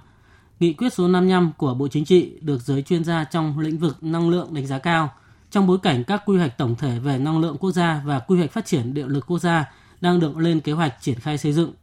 Nghị 0.59 0.73
quyết 0.73 0.93
số 0.93 1.07
55 1.07 1.51
của 1.57 1.73
Bộ 1.73 1.87
Chính 1.87 2.05
trị 2.05 2.31
được 2.41 2.61
giới 2.61 2.81
chuyên 2.81 3.03
gia 3.03 3.23
trong 3.23 3.59
lĩnh 3.59 3.77
vực 3.77 4.03
năng 4.03 4.29
lượng 4.29 4.53
đánh 4.53 4.67
giá 4.67 4.79
cao– 4.79 5.09
trong 5.51 5.67
bối 5.67 5.77
cảnh 5.83 6.03
các 6.03 6.23
quy 6.25 6.37
hoạch 6.37 6.57
tổng 6.57 6.75
thể 6.75 6.99
về 6.99 7.17
năng 7.17 7.39
lượng 7.39 7.57
quốc 7.57 7.71
gia 7.71 8.01
và 8.05 8.19
quy 8.19 8.37
hoạch 8.37 8.51
phát 8.51 8.65
triển 8.65 8.93
điện 8.93 9.07
lực 9.07 9.25
quốc 9.27 9.39
gia 9.39 9.71
đang 10.01 10.19
được 10.19 10.37
lên 10.37 10.59
kế 10.59 10.71
hoạch 10.71 10.93
triển 11.01 11.19
khai 11.19 11.37
xây 11.37 11.53
dựng. 11.53 11.73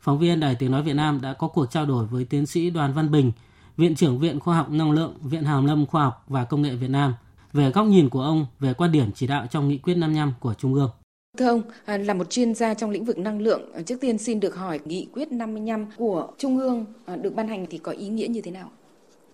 Phóng 0.00 0.18
viên 0.18 0.40
Đài 0.40 0.54
Tiếng 0.54 0.70
Nói 0.70 0.82
Việt 0.82 0.94
Nam 0.94 1.20
đã 1.20 1.32
có 1.32 1.48
cuộc 1.48 1.70
trao 1.70 1.86
đổi 1.86 2.06
với 2.06 2.24
tiến 2.24 2.46
sĩ 2.46 2.70
Đoàn 2.70 2.92
Văn 2.92 3.10
Bình, 3.10 3.32
Viện 3.76 3.94
trưởng 3.94 4.18
Viện 4.18 4.40
Khoa 4.40 4.56
học 4.56 4.70
Năng 4.70 4.90
lượng, 4.90 5.14
Viện 5.22 5.42
Hàn 5.42 5.66
lâm 5.66 5.86
Khoa 5.86 6.04
học 6.04 6.24
và 6.28 6.44
Công 6.44 6.62
nghệ 6.62 6.74
Việt 6.74 6.90
Nam 6.90 7.14
về 7.52 7.70
góc 7.70 7.86
nhìn 7.86 8.08
của 8.08 8.20
ông 8.20 8.46
về 8.60 8.74
quan 8.74 8.92
điểm 8.92 9.10
chỉ 9.14 9.26
đạo 9.26 9.46
trong 9.50 9.68
nghị 9.68 9.78
quyết 9.78 9.94
55 9.94 10.32
của 10.40 10.54
Trung 10.54 10.74
ương. 10.74 10.90
Thưa 11.38 11.46
ông, 11.46 11.62
à, 11.84 11.96
là 11.96 12.14
một 12.14 12.30
chuyên 12.30 12.54
gia 12.54 12.74
trong 12.74 12.90
lĩnh 12.90 13.04
vực 13.04 13.18
năng 13.18 13.40
lượng, 13.40 13.72
à, 13.74 13.82
trước 13.82 14.00
tiên 14.00 14.18
xin 14.18 14.40
được 14.40 14.56
hỏi 14.56 14.80
nghị 14.84 15.06
quyết 15.12 15.32
55 15.32 15.86
của 15.96 16.28
Trung 16.38 16.58
ương 16.58 16.84
à, 17.04 17.16
được 17.16 17.34
ban 17.34 17.48
hành 17.48 17.66
thì 17.70 17.78
có 17.78 17.92
ý 17.92 18.08
nghĩa 18.08 18.26
như 18.26 18.40
thế 18.40 18.50
nào? 18.50 18.70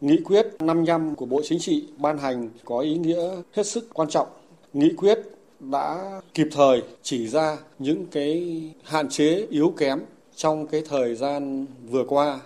Nghị 0.00 0.16
quyết 0.24 0.46
55 0.60 1.14
của 1.14 1.26
Bộ 1.26 1.40
Chính 1.44 1.58
trị 1.58 1.88
ban 1.96 2.18
hành 2.18 2.48
có 2.64 2.78
ý 2.78 2.98
nghĩa 2.98 3.30
hết 3.52 3.66
sức 3.66 3.88
quan 3.94 4.08
trọng. 4.08 4.28
Nghị 4.72 4.92
quyết 4.96 5.18
đã 5.60 6.20
kịp 6.34 6.48
thời 6.52 6.82
chỉ 7.02 7.28
ra 7.28 7.56
những 7.78 8.06
cái 8.06 8.62
hạn 8.84 9.08
chế 9.08 9.46
yếu 9.50 9.74
kém 9.76 10.00
trong 10.36 10.66
cái 10.66 10.82
thời 10.88 11.14
gian 11.14 11.66
vừa 11.90 12.04
qua 12.08 12.40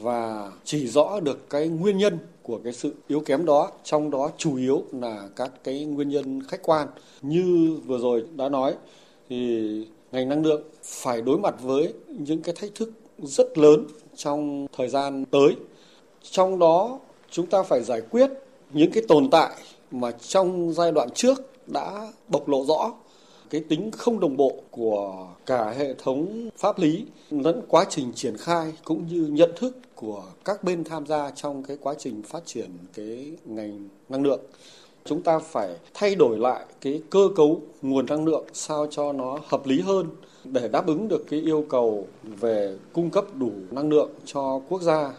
và 0.00 0.50
chỉ 0.64 0.86
rõ 0.86 1.20
được 1.20 1.50
cái 1.50 1.68
nguyên 1.68 1.98
nhân 1.98 2.18
của 2.42 2.60
cái 2.64 2.72
sự 2.72 2.94
yếu 3.08 3.20
kém 3.20 3.44
đó, 3.44 3.70
trong 3.84 4.10
đó 4.10 4.30
chủ 4.36 4.56
yếu 4.56 4.84
là 4.92 5.28
các 5.36 5.52
cái 5.64 5.84
nguyên 5.84 6.08
nhân 6.08 6.42
khách 6.48 6.62
quan. 6.62 6.88
Như 7.22 7.78
vừa 7.86 7.98
rồi 7.98 8.24
đã 8.36 8.48
nói 8.48 8.74
thì 9.28 9.86
ngành 10.12 10.28
năng 10.28 10.42
lượng 10.42 10.62
phải 10.82 11.22
đối 11.22 11.38
mặt 11.38 11.54
với 11.62 11.92
những 12.08 12.42
cái 12.42 12.54
thách 12.54 12.74
thức 12.74 12.92
rất 13.18 13.58
lớn 13.58 13.86
trong 14.16 14.66
thời 14.76 14.88
gian 14.88 15.24
tới 15.24 15.56
trong 16.22 16.58
đó 16.58 16.98
chúng 17.30 17.46
ta 17.46 17.62
phải 17.62 17.82
giải 17.82 18.00
quyết 18.10 18.30
những 18.72 18.90
cái 18.90 19.02
tồn 19.08 19.30
tại 19.30 19.50
mà 19.90 20.10
trong 20.10 20.72
giai 20.72 20.92
đoạn 20.92 21.10
trước 21.14 21.38
đã 21.66 22.12
bộc 22.28 22.48
lộ 22.48 22.64
rõ 22.64 22.92
cái 23.52 23.60
tính 23.68 23.90
không 23.90 24.20
đồng 24.20 24.36
bộ 24.36 24.52
của 24.70 25.28
cả 25.46 25.70
hệ 25.70 25.94
thống 25.94 26.50
pháp 26.56 26.78
lý 26.78 27.06
lẫn 27.30 27.62
quá 27.68 27.84
trình 27.88 28.12
triển 28.14 28.36
khai 28.36 28.72
cũng 28.84 29.06
như 29.06 29.28
nhận 29.30 29.50
thức 29.56 29.76
của 29.94 30.24
các 30.44 30.64
bên 30.64 30.84
tham 30.84 31.06
gia 31.06 31.30
trong 31.30 31.62
cái 31.62 31.76
quá 31.80 31.94
trình 31.98 32.22
phát 32.22 32.46
triển 32.46 32.70
cái 32.94 33.32
ngành 33.44 33.88
năng 34.08 34.22
lượng. 34.22 34.40
Chúng 35.04 35.22
ta 35.22 35.38
phải 35.38 35.76
thay 35.94 36.14
đổi 36.14 36.38
lại 36.38 36.64
cái 36.80 37.02
cơ 37.10 37.28
cấu 37.36 37.60
nguồn 37.82 38.06
năng 38.06 38.24
lượng 38.24 38.44
sao 38.52 38.86
cho 38.90 39.12
nó 39.12 39.38
hợp 39.46 39.66
lý 39.66 39.80
hơn 39.80 40.06
để 40.44 40.68
đáp 40.68 40.86
ứng 40.86 41.08
được 41.08 41.24
cái 41.30 41.40
yêu 41.40 41.66
cầu 41.68 42.06
về 42.22 42.76
cung 42.92 43.10
cấp 43.10 43.24
đủ 43.34 43.50
năng 43.70 43.88
lượng 43.88 44.10
cho 44.24 44.60
quốc 44.68 44.82
gia 44.82 45.12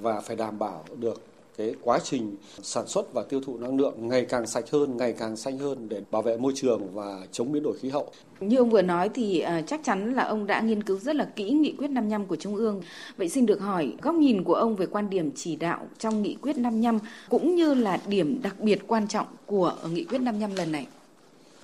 và 0.00 0.20
phải 0.20 0.36
đảm 0.36 0.58
bảo 0.58 0.84
được 0.96 1.22
cái 1.60 1.74
quá 1.82 1.98
trình 2.04 2.36
sản 2.62 2.86
xuất 2.86 3.12
và 3.12 3.22
tiêu 3.22 3.40
thụ 3.40 3.58
năng 3.58 3.76
lượng 3.76 4.08
ngày 4.08 4.24
càng 4.24 4.46
sạch 4.46 4.70
hơn, 4.70 4.96
ngày 4.96 5.14
càng 5.18 5.36
xanh 5.36 5.58
hơn 5.58 5.88
để 5.88 6.00
bảo 6.10 6.22
vệ 6.22 6.36
môi 6.36 6.52
trường 6.56 6.82
và 6.94 7.26
chống 7.32 7.52
biến 7.52 7.62
đổi 7.62 7.78
khí 7.78 7.88
hậu. 7.88 8.10
Như 8.40 8.56
ông 8.56 8.70
vừa 8.70 8.82
nói 8.82 9.08
thì 9.08 9.44
uh, 9.44 9.66
chắc 9.66 9.80
chắn 9.84 10.14
là 10.14 10.24
ông 10.24 10.46
đã 10.46 10.60
nghiên 10.60 10.82
cứu 10.82 10.98
rất 10.98 11.16
là 11.16 11.24
kỹ 11.36 11.50
nghị 11.50 11.72
quyết 11.78 11.88
55 11.88 12.26
của 12.26 12.36
Trung 12.36 12.56
ương. 12.56 12.82
Vậy 13.16 13.28
xin 13.28 13.46
được 13.46 13.60
hỏi 13.60 13.92
góc 14.02 14.14
nhìn 14.14 14.44
của 14.44 14.54
ông 14.54 14.76
về 14.76 14.86
quan 14.86 15.10
điểm 15.10 15.30
chỉ 15.34 15.56
đạo 15.56 15.86
trong 15.98 16.22
nghị 16.22 16.36
quyết 16.42 16.58
55 16.58 16.98
cũng 17.28 17.54
như 17.54 17.74
là 17.74 18.00
điểm 18.06 18.42
đặc 18.42 18.60
biệt 18.60 18.78
quan 18.86 19.08
trọng 19.08 19.26
của 19.46 19.74
nghị 19.92 20.04
quyết 20.04 20.18
55 20.18 20.54
lần 20.54 20.72
này. 20.72 20.86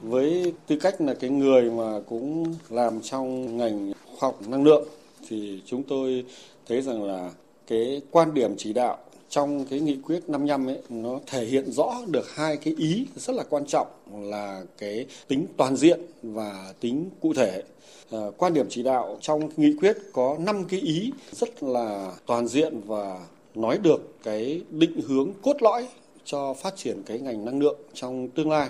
Với 0.01 0.53
tư 0.67 0.77
cách 0.81 1.01
là 1.01 1.15
cái 1.15 1.31
người 1.31 1.71
mà 1.71 2.01
cũng 2.09 2.55
làm 2.71 3.01
trong 3.01 3.57
ngành 3.57 3.93
khoa 4.05 4.29
học 4.29 4.49
năng 4.49 4.65
lượng 4.65 4.89
thì 5.29 5.63
chúng 5.67 5.83
tôi 5.83 6.25
thấy 6.69 6.83
rằng 6.83 7.05
là 7.05 7.31
cái 7.67 8.03
quan 8.11 8.35
điểm 8.35 8.55
chỉ 8.57 8.73
đạo 8.73 8.99
trong 9.29 9.65
cái 9.65 9.81
nghị 9.81 9.97
quyết 9.97 10.29
55 10.29 10.67
ấy 10.67 10.79
nó 10.89 11.21
thể 11.27 11.45
hiện 11.45 11.73
rõ 11.73 11.95
được 12.07 12.35
hai 12.35 12.57
cái 12.57 12.75
ý 12.79 13.07
rất 13.17 13.37
là 13.37 13.45
quan 13.51 13.67
trọng 13.67 13.87
là 14.13 14.63
cái 14.79 15.07
tính 15.29 15.47
toàn 15.57 15.77
diện 15.77 16.01
và 16.23 16.75
tính 16.81 17.11
cụ 17.21 17.35
thể. 17.35 17.63
À, 18.11 18.19
quan 18.37 18.55
điểm 18.55 18.67
chỉ 18.71 18.83
đạo 18.83 19.19
trong 19.21 19.49
nghị 19.57 19.77
quyết 19.81 19.97
có 20.13 20.37
5 20.39 20.65
cái 20.65 20.81
ý 20.81 21.13
rất 21.33 21.63
là 21.63 22.13
toàn 22.27 22.49
diện 22.49 22.81
và 22.87 23.27
nói 23.55 23.79
được 23.79 24.23
cái 24.23 24.63
định 24.71 25.01
hướng 25.07 25.33
cốt 25.43 25.63
lõi 25.63 25.89
cho 26.25 26.55
phát 26.55 26.77
triển 26.77 27.03
cái 27.07 27.19
ngành 27.19 27.45
năng 27.45 27.59
lượng 27.59 27.79
trong 27.95 28.29
tương 28.29 28.51
lai. 28.51 28.69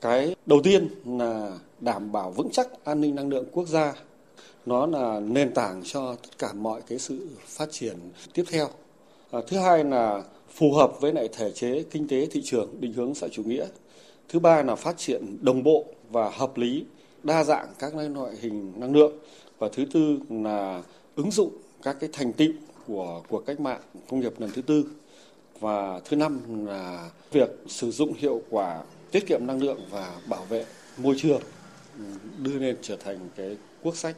Cái 0.00 0.34
đầu 0.46 0.60
tiên 0.64 0.88
là 1.18 1.58
đảm 1.80 2.12
bảo 2.12 2.30
vững 2.30 2.50
chắc 2.50 2.84
an 2.84 3.00
ninh 3.00 3.14
năng 3.14 3.28
lượng 3.28 3.44
quốc 3.52 3.68
gia 3.68 3.94
nó 4.66 4.86
là 4.86 5.20
nền 5.20 5.54
tảng 5.54 5.82
cho 5.84 6.16
tất 6.22 6.38
cả 6.38 6.52
mọi 6.52 6.80
cái 6.88 6.98
sự 6.98 7.28
phát 7.46 7.68
triển 7.70 7.96
tiếp 8.34 8.44
theo 8.50 8.68
À, 9.30 9.40
thứ 9.46 9.58
hai 9.58 9.84
là 9.84 10.22
phù 10.48 10.72
hợp 10.72 11.00
với 11.00 11.12
lại 11.12 11.28
thể 11.32 11.50
chế 11.50 11.84
kinh 11.90 12.08
tế 12.08 12.26
thị 12.26 12.40
trường, 12.44 12.80
định 12.80 12.92
hướng 12.92 13.14
xã 13.14 13.28
chủ 13.28 13.42
nghĩa. 13.42 13.66
Thứ 14.28 14.38
ba 14.38 14.62
là 14.62 14.74
phát 14.74 14.98
triển 14.98 15.36
đồng 15.40 15.62
bộ 15.62 15.84
và 16.10 16.30
hợp 16.30 16.56
lý, 16.56 16.84
đa 17.22 17.44
dạng 17.44 17.68
các 17.78 17.94
loại 17.94 18.32
hình 18.40 18.72
năng 18.76 18.96
lượng. 18.96 19.12
Và 19.58 19.68
thứ 19.72 19.84
tư 19.92 20.18
là 20.30 20.82
ứng 21.16 21.30
dụng 21.30 21.52
các 21.82 21.96
cái 22.00 22.10
thành 22.12 22.32
tựu 22.32 22.52
của 22.86 23.22
cuộc 23.28 23.46
cách 23.46 23.60
mạng 23.60 23.80
công 24.10 24.20
nghiệp 24.20 24.32
lần 24.38 24.50
thứ 24.54 24.62
tư. 24.62 24.84
Và 25.60 26.00
thứ 26.04 26.16
năm 26.16 26.66
là 26.66 27.10
việc 27.32 27.50
sử 27.66 27.90
dụng 27.90 28.12
hiệu 28.16 28.42
quả 28.50 28.82
tiết 29.10 29.26
kiệm 29.26 29.46
năng 29.46 29.62
lượng 29.62 29.80
và 29.90 30.20
bảo 30.28 30.44
vệ 30.44 30.64
môi 30.96 31.14
trường 31.18 31.40
ừ, 31.98 32.04
đưa 32.38 32.58
lên 32.58 32.76
trở 32.82 32.96
thành 32.96 33.18
cái 33.36 33.56
quốc 33.82 33.96
sách 33.96 34.16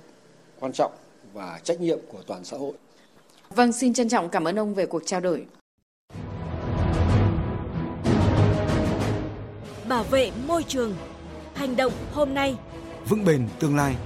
quan 0.60 0.72
trọng 0.72 0.92
và 1.32 1.60
trách 1.64 1.80
nhiệm 1.80 1.98
của 2.08 2.22
toàn 2.26 2.44
xã 2.44 2.56
hội. 2.56 2.72
Vâng, 3.54 3.72
xin 3.72 3.94
trân 3.94 4.08
trọng 4.08 4.28
cảm 4.28 4.44
ơn 4.44 4.58
ông 4.58 4.74
về 4.74 4.86
cuộc 4.86 5.02
trao 5.06 5.20
đổi. 5.20 5.46
Bảo 9.88 10.04
vệ 10.04 10.30
môi 10.46 10.64
trường. 10.68 10.94
Hành 11.54 11.76
động 11.76 11.92
hôm 12.12 12.34
nay. 12.34 12.56
Vững 13.08 13.24
bền 13.24 13.48
tương 13.60 13.76
lai. 13.76 13.96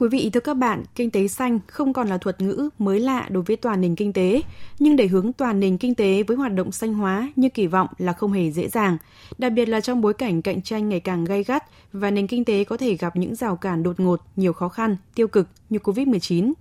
Quý 0.00 0.08
vị, 0.08 0.30
thưa 0.32 0.40
các 0.40 0.54
bạn, 0.54 0.82
kinh 0.94 1.10
tế 1.10 1.28
xanh 1.28 1.58
không 1.66 1.92
còn 1.92 2.08
là 2.08 2.18
thuật 2.18 2.40
ngữ 2.40 2.68
mới 2.78 3.00
lạ 3.00 3.28
đối 3.30 3.42
với 3.42 3.56
toàn 3.56 3.80
nền 3.80 3.94
kinh 3.94 4.12
tế, 4.12 4.42
nhưng 4.78 4.96
để 4.96 5.06
hướng 5.06 5.32
toàn 5.32 5.60
nền 5.60 5.78
kinh 5.78 5.94
tế 5.94 6.22
với 6.22 6.36
hoạt 6.36 6.54
động 6.54 6.72
xanh 6.72 6.94
hóa 6.94 7.32
như 7.36 7.48
kỳ 7.48 7.66
vọng 7.66 7.88
là 7.98 8.12
không 8.12 8.32
hề 8.32 8.50
dễ 8.50 8.68
dàng, 8.68 8.96
đặc 9.38 9.52
biệt 9.52 9.68
là 9.68 9.80
trong 9.80 10.00
bối 10.00 10.14
cảnh 10.14 10.42
cạnh 10.42 10.62
tranh 10.62 10.88
ngày 10.88 11.00
càng 11.00 11.24
gay 11.24 11.44
gắt 11.44 11.64
và 11.92 12.10
nền 12.10 12.26
kinh 12.26 12.44
tế 12.44 12.64
có 12.64 12.76
thể 12.76 12.94
gặp 12.94 13.16
những 13.16 13.34
rào 13.34 13.56
cản 13.56 13.82
đột 13.82 14.00
ngột, 14.00 14.20
nhiều 14.36 14.52
khó 14.52 14.68
khăn, 14.68 14.96
tiêu 15.14 15.28
cực 15.28 15.48
như 15.70 15.78
Covid-19. 15.78 16.52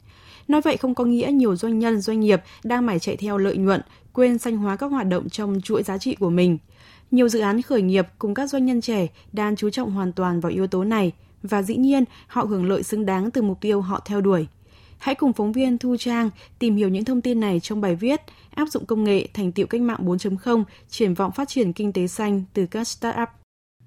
Nói 0.47 0.61
vậy 0.61 0.77
không 0.77 0.95
có 0.95 1.05
nghĩa 1.05 1.27
nhiều 1.31 1.55
doanh 1.55 1.79
nhân, 1.79 2.01
doanh 2.01 2.19
nghiệp 2.19 2.41
đang 2.63 2.85
mải 2.85 2.99
chạy 2.99 3.17
theo 3.17 3.37
lợi 3.37 3.57
nhuận, 3.57 3.81
quên 4.13 4.37
xanh 4.37 4.57
hóa 4.57 4.75
các 4.75 4.87
hoạt 4.87 5.07
động 5.07 5.29
trong 5.29 5.61
chuỗi 5.61 5.83
giá 5.83 5.97
trị 5.97 6.15
của 6.15 6.29
mình. 6.29 6.57
Nhiều 7.11 7.29
dự 7.29 7.39
án 7.39 7.61
khởi 7.61 7.81
nghiệp 7.81 8.07
cùng 8.19 8.33
các 8.33 8.47
doanh 8.47 8.65
nhân 8.65 8.81
trẻ 8.81 9.07
đang 9.31 9.55
chú 9.55 9.69
trọng 9.69 9.91
hoàn 9.91 10.11
toàn 10.11 10.39
vào 10.39 10.51
yếu 10.51 10.67
tố 10.67 10.83
này– 10.83 11.11
và 11.43 11.61
dĩ 11.61 11.75
nhiên 11.75 12.03
họ 12.27 12.43
hưởng 12.43 12.69
lợi 12.69 12.83
xứng 12.83 13.05
đáng 13.05 13.31
từ 13.31 13.41
mục 13.41 13.61
tiêu 13.61 13.81
họ 13.81 14.01
theo 14.05 14.21
đuổi. 14.21 14.47
Hãy 14.97 15.15
cùng 15.15 15.33
phóng 15.33 15.51
viên 15.51 15.77
Thu 15.77 15.97
Trang 15.97 16.29
tìm 16.59 16.75
hiểu 16.75 16.89
những 16.89 17.05
thông 17.05 17.21
tin 17.21 17.39
này 17.39 17.59
trong 17.59 17.81
bài 17.81 17.95
viết 17.95 18.21
áp 18.55 18.67
dụng 18.69 18.85
công 18.85 19.03
nghệ 19.03 19.27
thành 19.33 19.51
tiệu 19.51 19.67
cách 19.67 19.81
mạng 19.81 19.99
4.0, 20.05 20.63
triển 20.89 21.13
vọng 21.13 21.31
phát 21.31 21.49
triển 21.49 21.73
kinh 21.73 21.93
tế 21.93 22.07
xanh 22.07 22.43
từ 22.53 22.65
các 22.65 22.87
start-up. 22.87 23.27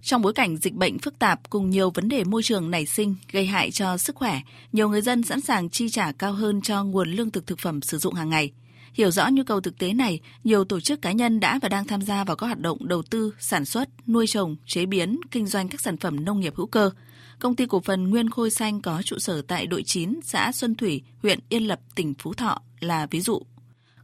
Trong 0.03 0.23
bối 0.23 0.33
cảnh 0.33 0.57
dịch 0.57 0.75
bệnh 0.75 0.99
phức 0.99 1.19
tạp 1.19 1.51
cùng 1.51 1.71
nhiều 1.71 1.91
vấn 1.91 2.09
đề 2.09 2.25
môi 2.25 2.43
trường 2.43 2.71
nảy 2.71 2.87
sinh 2.87 3.15
gây 3.33 3.47
hại 3.47 3.71
cho 3.71 3.97
sức 3.97 4.17
khỏe, 4.17 4.41
nhiều 4.73 4.89
người 4.89 5.01
dân 5.01 5.23
sẵn 5.23 5.41
sàng 5.41 5.71
chi 5.71 5.89
trả 5.89 6.13
cao 6.13 6.33
hơn 6.33 6.61
cho 6.61 6.85
nguồn 6.85 7.11
lương 7.11 7.31
thực 7.31 7.47
thực 7.47 7.59
phẩm 7.59 7.83
sử 7.83 7.99
dụng 7.99 8.15
hàng 8.15 8.31
ngày. 8.31 8.53
Hiểu 8.93 9.11
rõ 9.11 9.29
nhu 9.33 9.43
cầu 9.45 9.61
thực 9.61 9.79
tế 9.79 9.93
này, 9.93 10.21
nhiều 10.45 10.65
tổ 10.65 10.81
chức 10.81 11.03
cá 11.03 11.13
nhân 11.13 11.41
đã 11.41 11.59
và 11.63 11.69
đang 11.69 11.87
tham 11.87 12.03
gia 12.03 12.25
vào 12.25 12.37
các 12.37 12.47
hoạt 12.47 12.61
động 12.61 12.89
đầu 12.89 13.03
tư, 13.03 13.35
sản 13.39 13.65
xuất, 13.65 13.89
nuôi 14.07 14.27
trồng, 14.27 14.57
chế 14.67 14.87
biến, 14.87 15.21
kinh 15.31 15.47
doanh 15.47 15.69
các 15.69 15.81
sản 15.81 15.97
phẩm 15.97 16.25
nông 16.25 16.41
nghiệp 16.41 16.55
hữu 16.57 16.67
cơ– 16.67 16.91
Công 17.41 17.57
ty 17.57 17.67
cổ 17.67 17.81
phần 17.81 18.11
Nguyên 18.11 18.31
Khôi 18.31 18.51
Xanh 18.51 18.81
có 18.81 19.03
trụ 19.03 19.19
sở 19.19 19.43
tại 19.43 19.67
đội 19.67 19.83
9, 19.83 20.21
xã 20.25 20.53
Xuân 20.53 20.75
Thủy, 20.75 21.03
huyện 21.23 21.39
Yên 21.49 21.69
Lập, 21.69 21.81
tỉnh 21.95 22.15
Phú 22.19 22.35
Thọ 22.35 22.59
là 22.81 23.07
ví 23.11 23.21
dụ. 23.21 23.43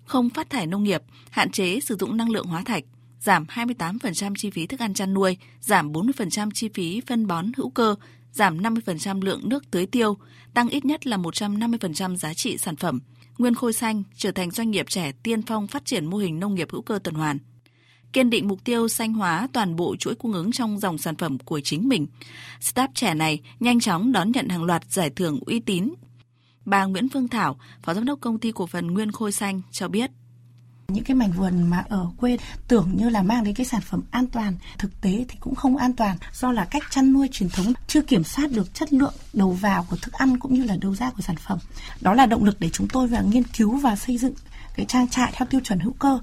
Không 0.04 0.30
phát 0.30 0.50
thải 0.50 0.66
nông 0.66 0.84
nghiệp, 0.84 1.02
hạn 1.30 1.50
chế 1.50 1.80
sử 1.80 1.96
dụng 1.96 2.16
năng 2.16 2.30
lượng 2.30 2.46
hóa 2.46 2.62
thạch, 2.62 2.84
giảm 3.20 3.44
28% 3.44 4.34
chi 4.36 4.50
phí 4.50 4.66
thức 4.66 4.80
ăn 4.80 4.94
chăn 4.94 5.14
nuôi, 5.14 5.36
giảm 5.60 5.92
40% 5.92 6.50
chi 6.54 6.68
phí 6.74 7.00
phân 7.06 7.26
bón 7.26 7.46
hữu 7.56 7.70
cơ, 7.70 7.94
giảm 8.32 8.58
50% 8.58 9.22
lượng 9.22 9.48
nước 9.48 9.70
tưới 9.70 9.86
tiêu, 9.86 10.16
tăng 10.54 10.68
ít 10.68 10.84
nhất 10.84 11.06
là 11.06 11.16
150% 11.16 12.16
giá 12.16 12.34
trị 12.34 12.58
sản 12.58 12.76
phẩm. 12.76 13.00
Nguyên 13.38 13.54
Khôi 13.54 13.72
Xanh 13.72 14.02
trở 14.16 14.30
thành 14.32 14.50
doanh 14.50 14.70
nghiệp 14.70 14.86
trẻ 14.88 15.12
tiên 15.22 15.42
phong 15.42 15.66
phát 15.66 15.84
triển 15.84 16.06
mô 16.06 16.16
hình 16.16 16.40
nông 16.40 16.54
nghiệp 16.54 16.68
hữu 16.70 16.82
cơ 16.82 16.98
tuần 17.04 17.14
hoàn 17.14 17.38
kiên 18.16 18.30
định 18.30 18.48
mục 18.48 18.64
tiêu 18.64 18.88
xanh 18.88 19.12
hóa 19.12 19.48
toàn 19.52 19.76
bộ 19.76 19.96
chuỗi 19.96 20.14
cung 20.14 20.32
ứng 20.32 20.52
trong 20.52 20.78
dòng 20.78 20.98
sản 20.98 21.16
phẩm 21.16 21.38
của 21.38 21.60
chính 21.60 21.88
mình. 21.88 22.06
Startup 22.60 22.94
trẻ 22.94 23.14
này 23.14 23.40
nhanh 23.60 23.80
chóng 23.80 24.12
đón 24.12 24.32
nhận 24.32 24.48
hàng 24.48 24.64
loạt 24.64 24.82
giải 24.90 25.10
thưởng 25.10 25.38
uy 25.46 25.60
tín. 25.60 25.88
Bà 26.64 26.84
Nguyễn 26.84 27.08
Phương 27.08 27.28
Thảo, 27.28 27.56
Phó 27.82 27.94
Giám 27.94 28.04
đốc 28.04 28.20
Công 28.20 28.38
ty 28.38 28.52
Cổ 28.52 28.66
phần 28.66 28.86
Nguyên 28.86 29.12
Khôi 29.12 29.32
Xanh 29.32 29.62
cho 29.70 29.88
biết 29.88 30.10
những 30.88 31.04
cái 31.04 31.14
mảnh 31.14 31.32
vườn 31.32 31.70
mà 31.70 31.84
ở 31.88 32.06
quê 32.16 32.36
tưởng 32.68 32.90
như 32.94 33.08
là 33.08 33.22
mang 33.22 33.44
đến 33.44 33.54
cái 33.54 33.66
sản 33.66 33.80
phẩm 33.80 34.02
an 34.10 34.26
toàn 34.26 34.54
thực 34.78 35.00
tế 35.00 35.24
thì 35.28 35.36
cũng 35.40 35.54
không 35.54 35.76
an 35.76 35.92
toàn 35.92 36.16
do 36.32 36.52
là 36.52 36.64
cách 36.64 36.82
chăn 36.90 37.12
nuôi 37.12 37.28
truyền 37.32 37.48
thống 37.48 37.72
chưa 37.86 38.02
kiểm 38.02 38.24
soát 38.24 38.50
được 38.52 38.74
chất 38.74 38.92
lượng 38.92 39.14
đầu 39.32 39.50
vào 39.50 39.86
của 39.90 39.96
thức 39.96 40.14
ăn 40.14 40.38
cũng 40.38 40.54
như 40.54 40.64
là 40.64 40.76
đầu 40.80 40.94
ra 40.94 41.10
của 41.10 41.22
sản 41.22 41.36
phẩm 41.36 41.58
đó 42.00 42.14
là 42.14 42.26
động 42.26 42.44
lực 42.44 42.60
để 42.60 42.68
chúng 42.72 42.88
tôi 42.88 43.08
và 43.08 43.20
nghiên 43.20 43.42
cứu 43.42 43.76
và 43.76 43.96
xây 43.96 44.18
dựng 44.18 44.34
cái 44.76 44.86
trang 44.86 45.08
trại 45.08 45.32
theo 45.34 45.46
tiêu 45.50 45.60
chuẩn 45.64 45.80
hữu 45.80 45.92
cơ 45.92 46.18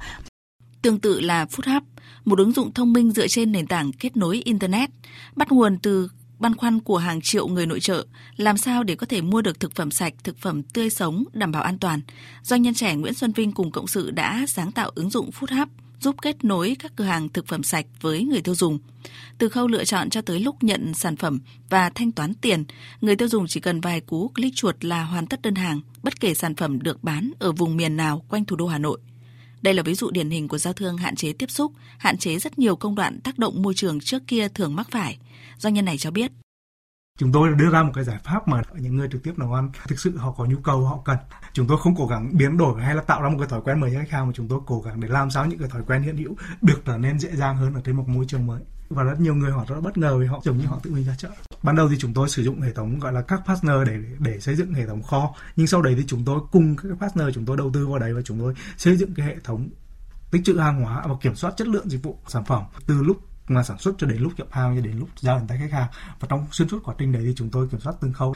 Tương 0.83 0.99
tự 0.99 1.19
là 1.19 1.45
FoodHub, 1.45 1.81
một 2.25 2.39
ứng 2.39 2.51
dụng 2.51 2.73
thông 2.73 2.93
minh 2.93 3.11
dựa 3.11 3.27
trên 3.27 3.51
nền 3.51 3.67
tảng 3.67 3.91
kết 3.91 4.17
nối 4.17 4.41
Internet, 4.45 4.89
bắt 5.35 5.51
nguồn 5.51 5.77
từ 5.77 6.09
băn 6.39 6.55
khoăn 6.55 6.79
của 6.79 6.97
hàng 6.97 7.21
triệu 7.21 7.47
người 7.47 7.65
nội 7.65 7.79
trợ, 7.79 8.05
làm 8.37 8.57
sao 8.57 8.83
để 8.83 8.95
có 8.95 9.05
thể 9.05 9.21
mua 9.21 9.41
được 9.41 9.59
thực 9.59 9.75
phẩm 9.75 9.91
sạch, 9.91 10.13
thực 10.23 10.37
phẩm 10.37 10.63
tươi 10.63 10.89
sống, 10.89 11.23
đảm 11.33 11.51
bảo 11.51 11.61
an 11.61 11.77
toàn. 11.79 11.99
Doanh 12.43 12.61
nhân 12.61 12.73
trẻ 12.73 12.95
Nguyễn 12.95 13.13
Xuân 13.13 13.31
Vinh 13.31 13.51
cùng 13.51 13.71
cộng 13.71 13.87
sự 13.87 14.11
đã 14.11 14.45
sáng 14.47 14.71
tạo 14.71 14.91
ứng 14.95 15.09
dụng 15.09 15.29
FoodHub 15.39 15.67
giúp 15.99 16.15
kết 16.21 16.43
nối 16.43 16.75
các 16.79 16.91
cửa 16.95 17.03
hàng 17.03 17.29
thực 17.29 17.47
phẩm 17.47 17.63
sạch 17.63 17.85
với 18.01 18.23
người 18.23 18.41
tiêu 18.41 18.55
dùng. 18.55 18.79
Từ 19.37 19.49
khâu 19.49 19.67
lựa 19.67 19.83
chọn 19.83 20.09
cho 20.09 20.21
tới 20.21 20.39
lúc 20.39 20.63
nhận 20.63 20.93
sản 20.93 21.15
phẩm 21.15 21.39
và 21.69 21.89
thanh 21.89 22.11
toán 22.11 22.33
tiền, 22.33 22.63
người 23.01 23.15
tiêu 23.15 23.27
dùng 23.27 23.47
chỉ 23.47 23.59
cần 23.59 23.81
vài 23.81 24.01
cú 24.01 24.27
click 24.27 24.55
chuột 24.55 24.85
là 24.85 25.03
hoàn 25.03 25.27
tất 25.27 25.41
đơn 25.41 25.55
hàng, 25.55 25.81
bất 26.03 26.19
kể 26.19 26.33
sản 26.33 26.55
phẩm 26.55 26.81
được 26.81 27.03
bán 27.03 27.31
ở 27.39 27.51
vùng 27.51 27.77
miền 27.77 27.97
nào 27.97 28.25
quanh 28.29 28.45
thủ 28.45 28.55
đô 28.55 28.67
Hà 28.67 28.77
Nội. 28.77 28.99
Đây 29.63 29.73
là 29.73 29.83
ví 29.83 29.95
dụ 29.95 30.09
điển 30.11 30.29
hình 30.29 30.47
của 30.47 30.57
giao 30.57 30.73
thương 30.73 30.97
hạn 30.97 31.15
chế 31.15 31.33
tiếp 31.33 31.51
xúc, 31.51 31.71
hạn 31.97 32.17
chế 32.17 32.39
rất 32.39 32.59
nhiều 32.59 32.75
công 32.75 32.95
đoạn 32.95 33.19
tác 33.23 33.39
động 33.39 33.61
môi 33.61 33.73
trường 33.73 33.99
trước 33.99 34.23
kia 34.27 34.47
thường 34.47 34.75
mắc 34.75 34.87
phải. 34.91 35.17
Doanh 35.57 35.73
nhân 35.73 35.85
này 35.85 35.97
cho 35.97 36.11
biết. 36.11 36.31
Chúng 37.19 37.31
tôi 37.31 37.49
đưa 37.57 37.69
ra 37.69 37.83
một 37.83 37.91
cái 37.95 38.03
giải 38.03 38.19
pháp 38.23 38.47
mà 38.47 38.61
những 38.75 38.95
người 38.95 39.07
trực 39.11 39.23
tiếp 39.23 39.33
nấu 39.37 39.53
ăn 39.53 39.71
thực 39.87 39.99
sự 39.99 40.17
họ 40.17 40.31
có 40.31 40.45
nhu 40.45 40.57
cầu 40.63 40.85
họ 40.85 40.99
cần. 41.05 41.17
Chúng 41.53 41.67
tôi 41.67 41.77
không 41.81 41.95
cố 41.95 42.07
gắng 42.07 42.29
biến 42.33 42.57
đổi 42.57 42.81
hay 42.81 42.95
là 42.95 43.01
tạo 43.01 43.21
ra 43.21 43.29
một 43.29 43.35
cái 43.39 43.47
thói 43.47 43.61
quen 43.61 43.79
mới 43.79 43.91
cho 43.93 43.99
khách 43.99 44.11
hàng 44.11 44.27
mà 44.27 44.33
chúng 44.35 44.47
tôi 44.47 44.59
cố 44.65 44.81
gắng 44.81 44.99
để 44.99 45.07
làm 45.07 45.31
sao 45.31 45.45
những 45.45 45.59
cái 45.59 45.69
thói 45.69 45.81
quen 45.87 46.01
hiện 46.01 46.17
hữu 46.17 46.35
được 46.61 46.81
trở 46.85 46.97
nên 46.97 47.19
dễ 47.19 47.35
dàng 47.35 47.57
hơn 47.57 47.73
ở 47.73 47.81
trên 47.85 47.95
một 47.95 48.07
môi 48.07 48.25
trường 48.27 48.47
mới 48.47 48.61
và 48.89 49.03
rất 49.03 49.19
nhiều 49.19 49.35
người 49.35 49.51
họ 49.51 49.65
rất 49.67 49.81
bất 49.81 49.97
ngờ 49.97 50.17
vì 50.17 50.25
họ 50.25 50.41
giống 50.43 50.57
như 50.57 50.65
họ 50.65 50.79
tự 50.83 50.91
mình 50.91 51.05
ra 51.05 51.15
chợ 51.17 51.29
ban 51.63 51.75
đầu 51.75 51.89
thì 51.89 51.95
chúng 51.99 52.13
tôi 52.13 52.29
sử 52.29 52.43
dụng 52.43 52.61
hệ 52.61 52.73
thống 52.73 52.99
gọi 52.99 53.13
là 53.13 53.21
các 53.21 53.41
partner 53.45 53.75
để 53.87 53.97
để 54.19 54.39
xây 54.39 54.55
dựng 54.55 54.73
hệ 54.73 54.85
thống 54.85 55.03
kho 55.03 55.35
nhưng 55.55 55.67
sau 55.67 55.81
đấy 55.81 55.93
thì 55.97 56.03
chúng 56.07 56.25
tôi 56.25 56.39
cùng 56.51 56.75
các 56.75 56.89
partner 56.99 57.27
chúng 57.35 57.45
tôi 57.45 57.57
đầu 57.57 57.71
tư 57.73 57.87
vào 57.87 57.99
đấy 57.99 58.13
và 58.13 58.21
chúng 58.21 58.39
tôi 58.39 58.53
xây 58.77 58.97
dựng 58.97 59.13
cái 59.13 59.25
hệ 59.25 59.35
thống 59.43 59.69
tích 60.31 60.41
trữ 60.45 60.57
hàng 60.57 60.81
hóa 60.81 61.03
và 61.07 61.15
kiểm 61.21 61.35
soát 61.35 61.53
chất 61.57 61.67
lượng 61.67 61.89
dịch 61.89 62.03
vụ 62.03 62.17
sản 62.27 62.45
phẩm 62.45 62.63
từ 62.87 63.03
lúc 63.03 63.17
mà 63.47 63.63
sản 63.63 63.79
xuất 63.79 63.95
cho 63.97 64.07
đến 64.07 64.21
lúc 64.21 64.33
nhập 64.37 64.47
hàng 64.51 64.75
cho 64.75 64.81
đến 64.81 64.99
lúc 64.99 65.09
giao 65.19 65.37
đến 65.37 65.47
tay 65.47 65.57
khách 65.57 65.71
hàng 65.71 65.87
và 66.19 66.27
trong 66.29 66.47
xuyên 66.51 66.69
suốt 66.69 66.79
quá 66.83 66.95
trình 66.97 67.11
đấy 67.11 67.23
thì 67.25 67.33
chúng 67.35 67.49
tôi 67.49 67.67
kiểm 67.71 67.79
soát 67.79 67.93
từng 68.01 68.13
khâu 68.13 68.33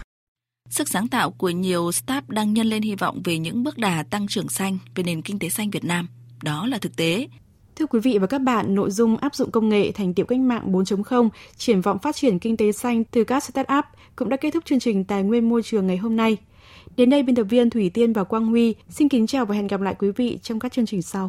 Sức 0.70 0.90
sáng 0.90 1.08
tạo 1.08 1.32
của 1.32 1.50
nhiều 1.50 1.92
startup 1.92 2.30
đang 2.30 2.54
nhân 2.54 2.68
lên 2.68 2.82
hy 2.82 2.96
vọng 2.96 3.22
về 3.24 3.38
những 3.38 3.64
bước 3.64 3.78
đà 3.78 4.04
tăng 4.04 4.28
trưởng 4.28 4.50
xanh 4.50 4.78
về 4.96 5.04
nền 5.04 5.22
kinh 5.22 5.40
tế 5.40 5.50
xanh 5.50 5.70
Việt 5.70 5.84
Nam. 5.84 6.08
Đó 6.44 6.68
là 6.68 6.78
thực 6.78 6.96
tế. 6.96 7.28
Thưa 7.80 7.86
quý 7.86 8.00
vị 8.00 8.18
và 8.18 8.28
các 8.28 8.42
bạn, 8.42 8.76
nội 8.76 8.92
dung 8.92 9.18
áp 9.18 9.36
dụng 9.36 9.52
công 9.52 9.70
nghệ 9.70 9.92
thành 9.92 10.14
tiệu 10.14 10.26
cách 10.26 10.40
mạng 10.40 10.72
4.0, 10.72 11.30
triển 11.58 11.82
vọng 11.82 12.00
phát 12.00 12.16
triển 12.16 12.40
kinh 12.40 12.58
tế 12.58 12.72
xanh 12.72 13.04
từ 13.04 13.24
các 13.24 13.44
start-up 13.44 13.84
cũng 14.16 14.30
đã 14.30 14.38
kết 14.38 14.52
thúc 14.52 14.66
chương 14.66 14.80
trình 14.80 15.04
Tài 15.04 15.24
nguyên 15.24 15.50
môi 15.50 15.64
trường 15.64 15.88
ngày 15.88 15.98
hôm 15.98 16.16
nay. 16.16 16.38
Đến 16.98 17.10
đây, 17.10 17.24
biên 17.24 17.36
tập 17.36 17.44
viên 17.44 17.70
Thủy 17.70 17.92
Tiên 17.94 18.14
và 18.14 18.24
Quang 18.24 18.46
Huy 18.46 18.76
xin 18.90 19.10
kính 19.10 19.28
chào 19.28 19.46
và 19.46 19.56
hẹn 19.56 19.68
gặp 19.68 19.82
lại 19.82 19.96
quý 20.00 20.12
vị 20.12 20.40
trong 20.44 20.60
các 20.60 20.72
chương 20.72 20.86
trình 20.86 21.02
sau. 21.02 21.26